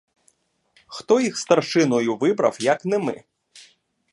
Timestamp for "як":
2.59-2.85